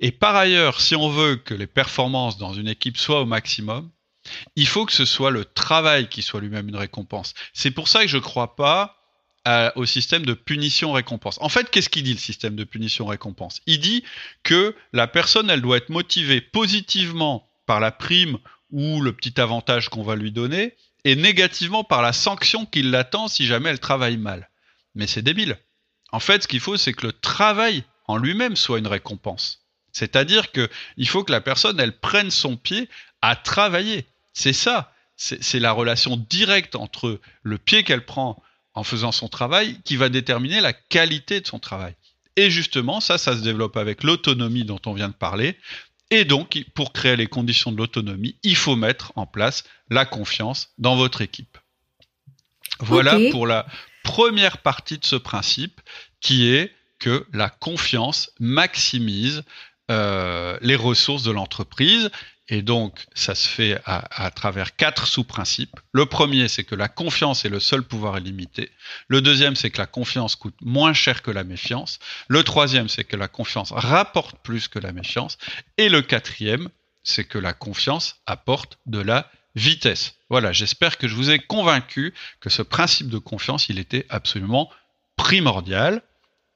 [0.00, 3.90] Et par ailleurs, si on veut que les performances dans une équipe soient au maximum,
[4.56, 7.34] il faut que ce soit le travail qui soit lui-même une récompense.
[7.52, 8.94] C'est pour ça que je ne crois pas
[9.76, 11.38] au système de punition-récompense.
[11.40, 13.62] En fait, qu'est-ce qu'il dit le système de punition-récompense?
[13.66, 14.04] Il dit
[14.42, 18.36] que la personne, elle doit être motivée positivement par la prime
[18.70, 23.28] ou le petit avantage qu'on va lui donner, et négativement par la sanction qui l'attend
[23.28, 24.50] si jamais elle travaille mal.
[24.94, 25.56] Mais c'est débile.
[26.12, 29.60] En fait, ce qu'il faut, c'est que le travail en lui-même soit une récompense.
[29.92, 32.88] C'est-à-dire qu'il faut que la personne, elle prenne son pied
[33.22, 34.06] à travailler.
[34.32, 34.92] C'est ça.
[35.16, 38.40] C'est la relation directe entre le pied qu'elle prend
[38.74, 41.94] en faisant son travail qui va déterminer la qualité de son travail.
[42.36, 45.58] Et justement, ça, ça se développe avec l'autonomie dont on vient de parler.
[46.10, 50.70] Et donc, pour créer les conditions de l'autonomie, il faut mettre en place la confiance
[50.78, 51.58] dans votre équipe.
[52.78, 53.66] Voilà pour la
[54.04, 55.80] première partie de ce principe
[56.20, 59.44] qui est que la confiance maximise
[59.90, 62.10] euh, les ressources de l'entreprise.
[62.50, 65.80] Et donc, ça se fait à, travers quatre sous-principes.
[65.92, 68.70] Le premier, c'est que la confiance est le seul pouvoir illimité.
[69.08, 71.98] Le deuxième, c'est que la confiance coûte moins cher que la méfiance.
[72.28, 75.36] Le troisième, c'est que la confiance rapporte plus que la méfiance.
[75.76, 76.70] Et le quatrième,
[77.02, 80.14] c'est que la confiance apporte de la vitesse.
[80.30, 84.70] Voilà, j'espère que je vous ai convaincu que ce principe de confiance, il était absolument
[85.16, 86.02] primordial.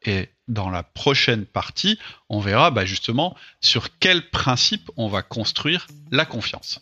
[0.05, 5.87] Et dans la prochaine partie, on verra bah, justement sur quel principe on va construire
[6.11, 6.81] la confiance.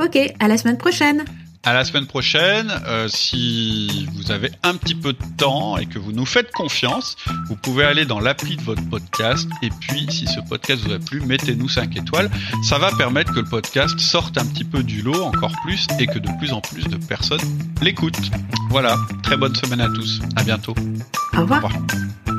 [0.00, 1.24] Ok, à la semaine prochaine.
[1.66, 2.70] À la semaine prochaine.
[2.86, 7.16] Euh, si vous avez un petit peu de temps et que vous nous faites confiance,
[7.46, 9.48] vous pouvez aller dans l'appli de votre podcast.
[9.62, 12.30] Et puis, si ce podcast vous a plu, mettez-nous 5 étoiles.
[12.62, 16.06] Ça va permettre que le podcast sorte un petit peu du lot encore plus et
[16.06, 17.40] que de plus en plus de personnes
[17.80, 18.30] l'écoutent.
[18.68, 18.96] Voilà.
[19.22, 20.20] Très bonne semaine à tous.
[20.36, 20.74] À bientôt.
[21.34, 21.64] Au revoir.
[21.64, 22.33] Au revoir.